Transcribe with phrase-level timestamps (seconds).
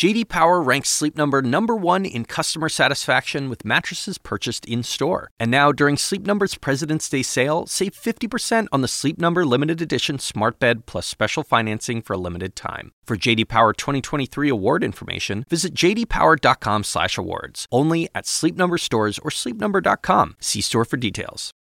[0.00, 5.30] JD Power ranks Sleep Number number 1 in customer satisfaction with mattresses purchased in-store.
[5.38, 9.82] And now during Sleep Number's President's Day sale, save 50% on the Sleep Number limited
[9.82, 12.92] edition smart bed plus special financing for a limited time.
[13.04, 17.66] For JD Power 2023 award information, visit jdpower.com/awards.
[17.70, 20.36] Only at Sleep Number stores or sleepnumber.com.
[20.40, 21.52] See store for details.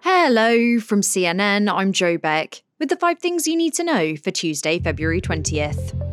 [0.00, 1.70] Hello from CNN.
[1.70, 6.09] I'm Joe Beck with the 5 things you need to know for Tuesday, February 20th.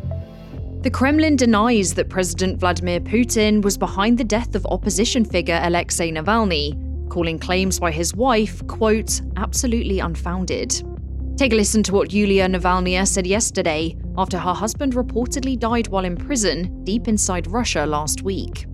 [0.82, 6.12] The Kremlin denies that President Vladimir Putin was behind the death of opposition figure Alexei
[6.12, 10.84] Navalny, calling claims by his wife, quote, absolutely unfounded.
[11.36, 16.06] Take a listen to what Yulia Navalnaya said yesterday after her husband reportedly died while
[16.06, 18.68] in prison deep inside Russia last week.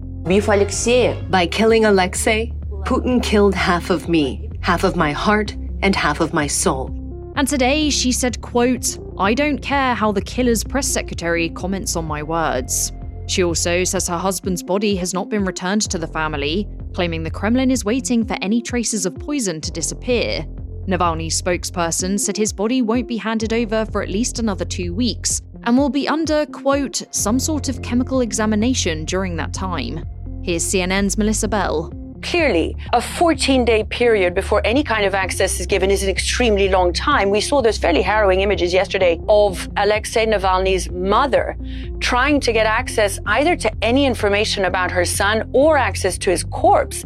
[1.29, 2.51] By killing Alexei,
[2.85, 7.02] Putin killed half of me, half of my heart, and half of my soul.
[7.35, 12.05] And today she said, quote, I don't care how the killer's press secretary comments on
[12.05, 12.91] my words.
[13.27, 17.31] She also says her husband's body has not been returned to the family, claiming the
[17.31, 20.45] Kremlin is waiting for any traces of poison to disappear
[20.87, 25.41] Navalny's spokesperson said his body won't be handed over for at least another two weeks
[25.63, 30.05] and will be under, quote, some sort of chemical examination during that time.
[30.43, 31.93] Here's CNN's Melissa Bell.
[32.23, 36.69] Clearly, a 14 day period before any kind of access is given is an extremely
[36.69, 37.29] long time.
[37.29, 41.57] We saw those fairly harrowing images yesterday of Alexei Navalny's mother
[41.99, 46.45] trying to get access either to any information about her son or access to his
[46.45, 47.03] corpse.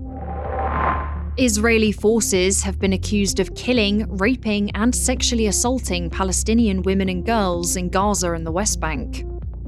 [1.37, 7.75] Israeli forces have been accused of killing, raping, and sexually assaulting Palestinian women and girls
[7.75, 9.25] in Gaza and the West Bank.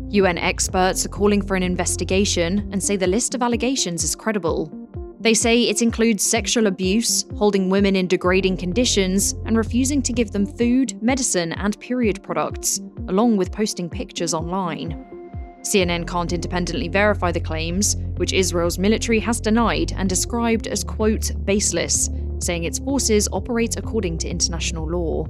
[0.09, 4.78] UN experts are calling for an investigation and say the list of allegations is credible.
[5.21, 10.31] They say it includes sexual abuse, holding women in degrading conditions, and refusing to give
[10.31, 12.79] them food, medicine, and period products,
[13.09, 15.05] along with posting pictures online.
[15.61, 21.33] CNN can't independently verify the claims, which Israel's military has denied and described as, quote,
[21.43, 25.25] baseless, saying its forces operate according to international law.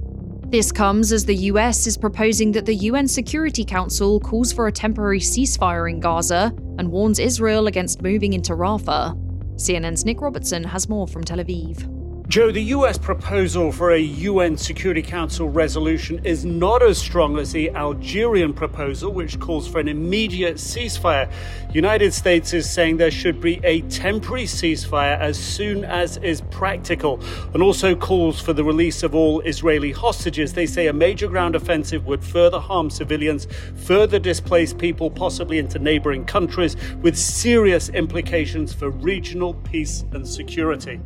[0.46, 4.72] This comes as the US is proposing that the UN Security Council calls for a
[4.72, 9.29] temporary ceasefire in Gaza and warns Israel against moving into Rafah.
[9.60, 11.99] CNN's Nick Robertson has more from Tel Aviv.
[12.30, 17.50] Joe, the US proposal for a UN Security Council resolution is not as strong as
[17.50, 21.28] the Algerian proposal, which calls for an immediate ceasefire.
[21.74, 27.20] United States is saying there should be a temporary ceasefire as soon as is practical,
[27.52, 30.52] and also calls for the release of all Israeli hostages.
[30.52, 35.80] They say a major ground offensive would further harm civilians, further displace people, possibly into
[35.80, 41.00] neighboring countries, with serious implications for regional peace and security.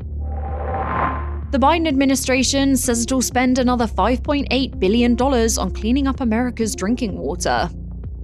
[1.54, 7.70] The Biden administration says it'll spend another $5.8 billion on cleaning up America's drinking water.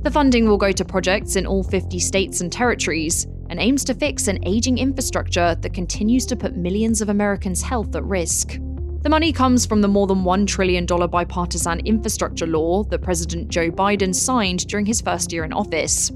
[0.02, 3.94] The funding will go to projects in all 50 states and territories and aims to
[3.94, 8.58] fix an aging infrastructure that continues to put millions of Americans' health at risk.
[9.02, 13.70] The money comes from the more than $1 trillion bipartisan infrastructure law that President Joe
[13.70, 16.10] Biden signed during his first year in office.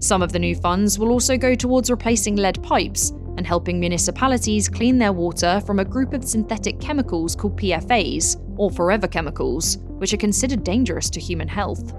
[0.00, 4.68] Some of the new funds will also go towards replacing lead pipes and helping municipalities
[4.68, 10.12] clean their water from a group of synthetic chemicals called PFAs, or forever chemicals, which
[10.12, 11.94] are considered dangerous to human health.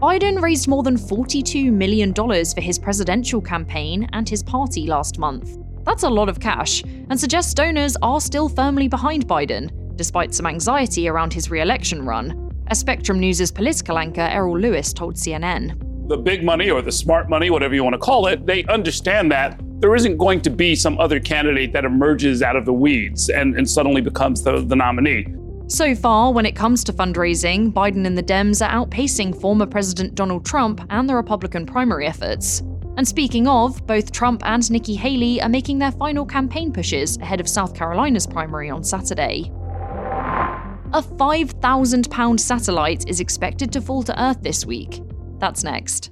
[0.00, 5.56] Biden raised more than $42 million for his presidential campaign and his party last month.
[5.84, 10.46] That's a lot of cash, and suggests donors are still firmly behind Biden, despite some
[10.46, 16.08] anxiety around his re election run, as Spectrum News' political anchor Errol Louis told CNN.
[16.08, 19.30] The big money or the smart money, whatever you want to call it, they understand
[19.30, 23.28] that there isn't going to be some other candidate that emerges out of the weeds
[23.28, 25.26] and, and suddenly becomes the, the nominee.
[25.68, 30.14] So far, when it comes to fundraising, Biden and the Dems are outpacing former President
[30.14, 32.60] Donald Trump and the Republican primary efforts.
[32.96, 37.38] And speaking of, both Trump and Nikki Haley are making their final campaign pushes ahead
[37.38, 39.52] of South Carolina's primary on Saturday.
[40.94, 45.02] A £5,000 satellite is expected to fall to Earth this week.
[45.38, 46.10] That's next.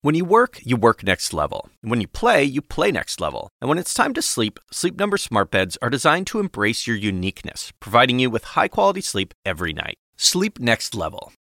[0.00, 1.70] When you work, you work next level.
[1.80, 3.48] when you play, you play next level.
[3.60, 6.96] And when it's time to sleep, Sleep Number smart beds are designed to embrace your
[6.96, 9.98] uniqueness, providing you with high-quality sleep every night.
[10.16, 11.32] Sleep next level.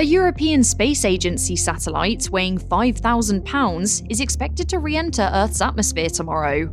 [0.00, 6.08] A European Space Agency satellite weighing 5,000 pounds is expected to re enter Earth's atmosphere
[6.08, 6.68] tomorrow.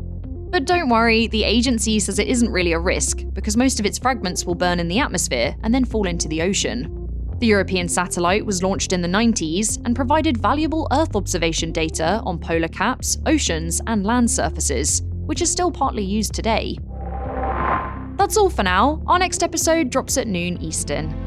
[0.50, 4.00] But don't worry, the agency says it isn't really a risk, because most of its
[4.00, 7.09] fragments will burn in the atmosphere and then fall into the ocean.
[7.39, 12.39] The European satellite was launched in the 90s and provided valuable Earth observation data on
[12.39, 16.77] polar caps, oceans, and land surfaces, which is still partly used today.
[18.15, 19.03] That's all for now.
[19.06, 21.26] Our next episode drops at noon Eastern.